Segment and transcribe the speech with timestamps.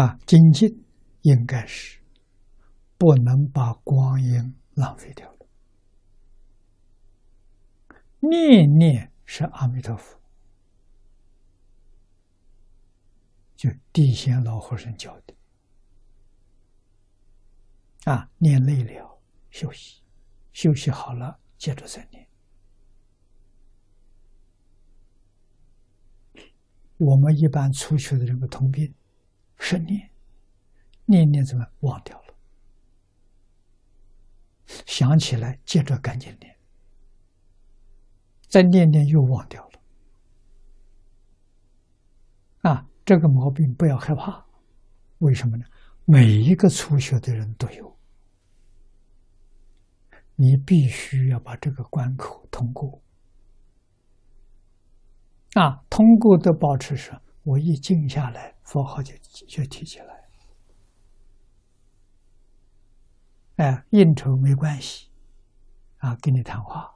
[0.00, 0.66] 啊，精进
[1.20, 2.00] 应该是
[2.96, 5.46] 不能把光阴浪费掉了。
[8.20, 10.18] 念念是阿弥陀佛，
[13.54, 15.34] 就地仙老和尚教的。
[18.10, 20.02] 啊，念累了休息，
[20.54, 22.26] 休息好了接着再念。
[26.96, 28.94] 我们一般出去的这个通病，
[29.70, 30.10] 是念，
[31.04, 32.34] 念念怎么忘掉了？
[34.84, 36.56] 想起来接着赶紧念，
[38.48, 39.80] 再念念又忘掉了。
[42.70, 44.44] 啊，这个毛病不要害怕，
[45.18, 45.64] 为什么呢？
[46.04, 47.96] 每一个初学的人都有，
[50.34, 53.00] 你必须要把这个关口通过。
[55.54, 57.12] 啊，通过的保持是，
[57.42, 59.16] 我一静下来，佛号就
[59.48, 60.28] 就提起来。
[63.56, 65.10] 哎，应酬没关系，
[65.98, 66.94] 啊，跟你谈话，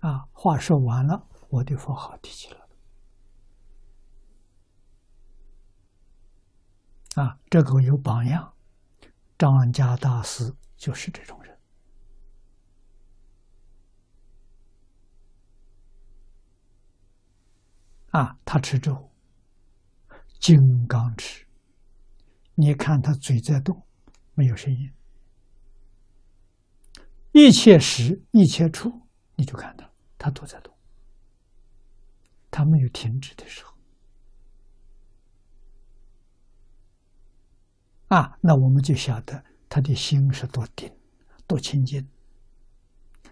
[0.00, 2.68] 啊，话说完了，我的佛号提起了。
[7.14, 8.54] 啊，这个有榜样，
[9.38, 11.58] 张家大师就是这种人。
[18.10, 19.10] 啊，他吃粥，
[20.38, 21.46] 金刚吃。
[22.54, 23.86] 你看他嘴在动，
[24.34, 24.90] 没有声音。
[27.32, 28.90] 一切时，一切处，
[29.34, 30.74] 你就看到他都在动，
[32.50, 33.76] 他没有停止的时候。
[38.08, 40.90] 啊，那我们就晓得他的心是多定、
[41.46, 42.08] 多清净，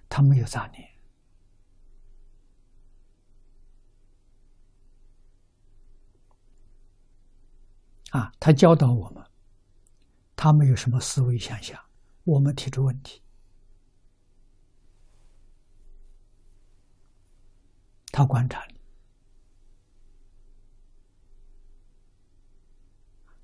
[0.09, 0.94] 他没有杂念。
[8.15, 9.25] 啊，他教导我们，
[10.37, 11.85] 他没有什么思维想象，
[12.23, 13.21] 我们提出问题，
[18.13, 18.65] 他观察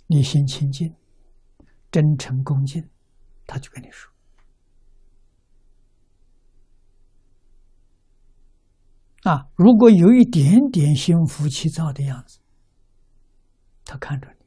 [0.06, 0.94] 你，你心清净、
[1.90, 2.88] 真诚恭敬，
[3.48, 4.08] 他就跟你说。
[9.24, 12.38] 啊，如果有一点点心浮气躁的样子，
[13.84, 14.39] 他看着你。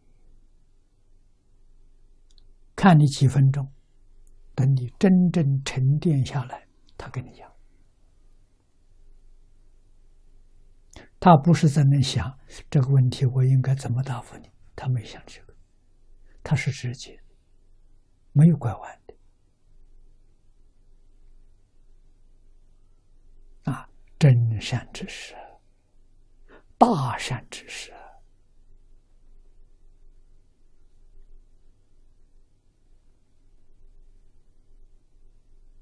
[2.83, 3.65] 看你几分钟，
[4.53, 6.67] 等你真正沉淀下来，
[6.97, 7.49] 他跟你讲，
[11.17, 12.37] 他不是在那想
[12.69, 14.51] 这个问题，我应该怎么答复你？
[14.75, 15.55] 他没想这个，
[16.43, 17.17] 他是直接，
[18.33, 19.15] 没有拐弯的。
[23.71, 23.89] 啊，
[24.19, 25.33] 真善之事，
[26.77, 27.92] 大善之事。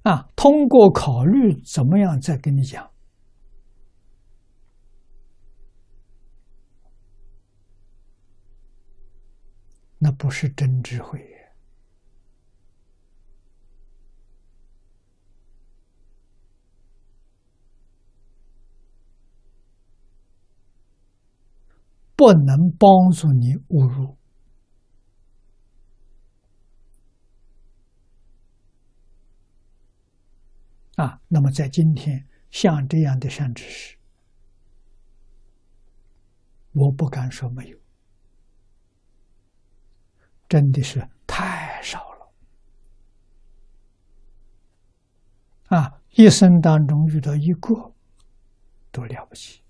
[0.03, 2.89] 啊，通过考虑怎么样再跟你讲，
[9.99, 11.19] 那不是真智慧，
[22.15, 24.17] 不能帮助你悟入。
[31.01, 33.97] 啊，那么在今天，像这样的善知识，
[36.73, 37.77] 我不敢说没有，
[40.47, 42.31] 真的是太少了。
[45.75, 47.91] 啊，一生当中遇到一个，
[48.91, 49.60] 多了不起。